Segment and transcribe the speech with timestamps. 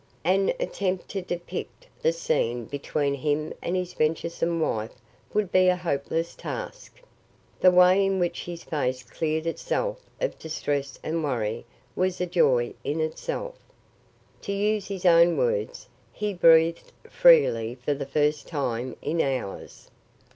[0.23, 4.95] An attempt to depict the scene between him and his venturesome wife
[5.31, 6.99] would be a hopeless task.
[7.59, 12.73] The way in which his face cleared itself of distress and worry was a joy
[12.83, 13.59] in itself.
[14.41, 19.91] To use his own words, he breathed freely for the first time in hours.